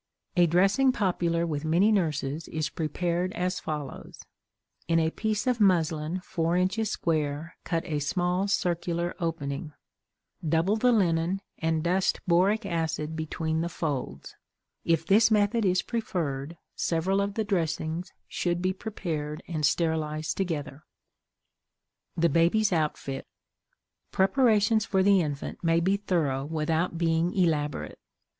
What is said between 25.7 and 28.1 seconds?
be thorough without being elaborate.